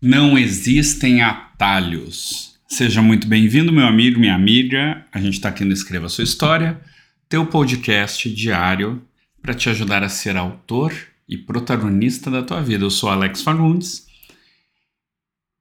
[0.00, 2.56] Não existem atalhos.
[2.68, 5.04] Seja muito bem-vindo, meu amigo, minha amiga.
[5.12, 6.80] A gente está aqui no Escreva Sua História,
[7.28, 9.02] teu podcast diário
[9.42, 10.94] para te ajudar a ser autor
[11.28, 12.84] e protagonista da tua vida.
[12.84, 14.06] Eu sou Alex Fagundes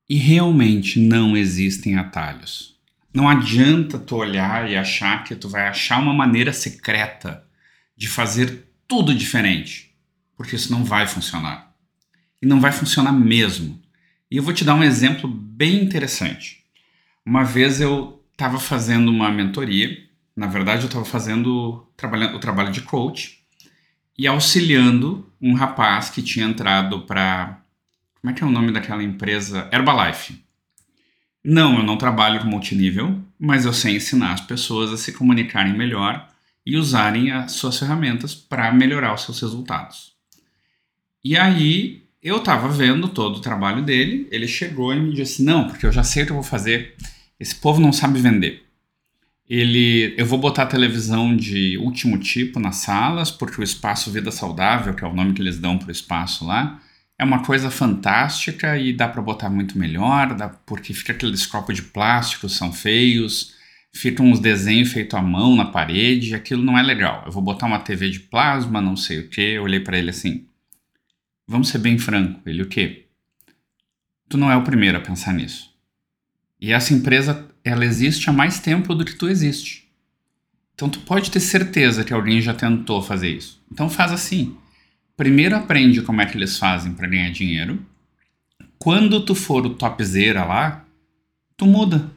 [0.07, 2.75] e realmente não existem atalhos.
[3.11, 7.43] Não adianta tu olhar e achar que tu vai achar uma maneira secreta
[7.97, 9.95] de fazer tudo diferente,
[10.35, 11.73] porque isso não vai funcionar.
[12.39, 13.81] E não vai funcionar mesmo.
[14.29, 16.63] E eu vou te dar um exemplo bem interessante.
[17.25, 19.97] Uma vez eu estava fazendo uma mentoria,
[20.35, 23.43] na verdade eu estava fazendo trabalhando, o trabalho de coach
[24.17, 27.61] e auxiliando um rapaz que tinha entrado para
[28.21, 29.69] como é que é o nome daquela empresa?
[29.71, 30.43] Herbalife.
[31.43, 35.73] Não, eu não trabalho com multinível, mas eu sei ensinar as pessoas a se comunicarem
[35.73, 36.27] melhor
[36.65, 40.13] e usarem as suas ferramentas para melhorar os seus resultados.
[41.23, 45.67] E aí eu estava vendo todo o trabalho dele, ele chegou e me disse: Não,
[45.67, 46.95] porque eu já sei o que eu vou fazer.
[47.39, 48.63] Esse povo não sabe vender.
[49.49, 54.93] Ele, eu vou botar televisão de último tipo nas salas, porque o espaço Vida Saudável,
[54.93, 56.81] que é o nome que eles dão para o espaço lá,
[57.17, 61.75] é uma coisa fantástica e dá para botar muito melhor, dá, porque fica aqueles copos
[61.75, 63.55] de plástico, são feios,
[63.93, 67.23] ficam uns desenhos feitos à mão na parede, aquilo não é legal.
[67.25, 69.41] Eu vou botar uma TV de plasma, não sei o que.
[69.41, 70.45] Eu olhei para ele assim:
[71.49, 73.05] Vamos ser bem franco, ele o quê?
[74.27, 75.73] Tu não é o primeiro a pensar nisso.
[76.59, 79.87] E essa empresa, ela existe há mais tempo do que tu existe.
[80.75, 83.63] Então tu pode ter certeza que alguém já tentou fazer isso.
[83.71, 84.57] Então faz assim.
[85.15, 87.81] Primeiro aprende como é que eles fazem para ganhar dinheiro.
[88.77, 90.85] Quando tu for o topzera lá,
[91.55, 92.11] tu muda.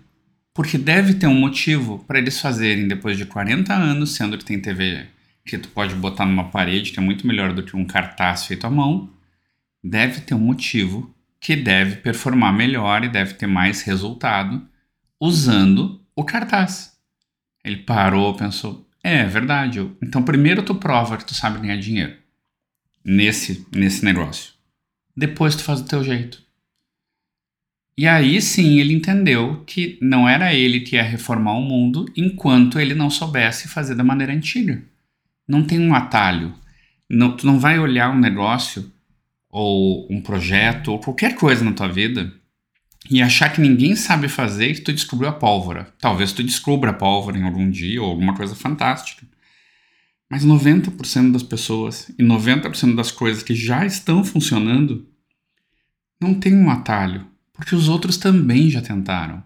[0.52, 4.60] Porque deve ter um motivo para eles fazerem depois de 40 anos, sendo que tem
[4.60, 5.06] TV
[5.44, 8.66] que tu pode botar numa parede, que é muito melhor do que um cartaz feito
[8.66, 9.08] à mão
[9.82, 14.66] deve ter um motivo que deve performar melhor e deve ter mais resultado
[15.18, 16.98] usando o cartaz.
[17.64, 19.90] Ele parou, pensou: é, é verdade.
[20.02, 22.16] Então, primeiro tu prova que tu sabe ganhar dinheiro
[23.04, 24.52] nesse, nesse negócio.
[25.16, 26.42] Depois tu faz do teu jeito.
[27.96, 32.80] E aí sim ele entendeu que não era ele que ia reformar o mundo enquanto
[32.80, 34.82] ele não soubesse fazer da maneira antiga.
[35.46, 36.54] Não tem um atalho.
[37.08, 38.90] Não, tu não vai olhar um negócio
[39.50, 42.32] ou um projeto, ou qualquer coisa na tua vida,
[43.10, 45.92] e achar que ninguém sabe fazer e tu descobriu a pólvora.
[45.98, 49.26] Talvez tu descubra a pólvora em algum dia, ou alguma coisa fantástica.
[50.30, 55.08] Mas 90% das pessoas e 90% das coisas que já estão funcionando
[56.20, 59.42] não tem um atalho, porque os outros também já tentaram.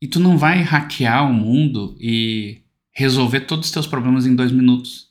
[0.00, 2.62] E tu não vai hackear o mundo e
[2.92, 5.08] resolver todos os teus problemas em dois minutos.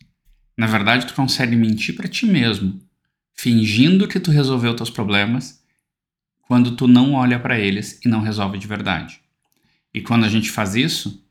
[0.57, 2.79] Na verdade, tu consegue mentir para ti mesmo
[3.37, 5.61] fingindo que tu resolveu teus problemas,
[6.41, 9.21] quando tu não olha para eles e não resolve de verdade.
[9.93, 11.23] E quando a gente faz isso,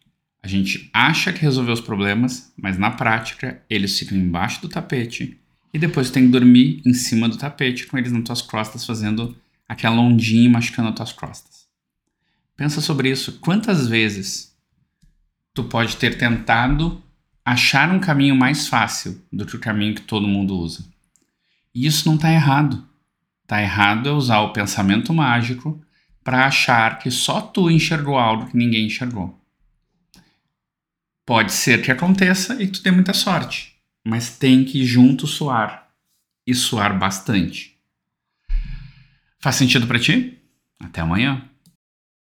[0.43, 5.41] a gente acha que resolveu os problemas, mas na prática eles ficam embaixo do tapete
[5.75, 8.87] e depois tu tem que dormir em cima do tapete com eles nas tuas costas
[8.87, 9.37] fazendo
[9.69, 11.67] aquela ondinha machucando as tuas costas.
[12.57, 13.39] Pensa sobre isso.
[13.41, 14.55] Quantas vezes
[15.53, 17.03] tu pode ter tentado
[17.45, 20.85] achar um caminho mais fácil do que o caminho que todo mundo usa?
[21.77, 22.89] E isso não está errado.
[23.43, 25.79] Está errado é usar o pensamento mágico
[26.25, 29.39] para achar que só tu enxergou algo que ninguém enxergou.
[31.27, 35.91] Pode ser que aconteça e tu tenha muita sorte, mas tem que junto suar
[36.47, 37.77] e suar bastante.
[39.39, 40.39] Faz sentido para ti?
[40.81, 41.47] Até amanhã.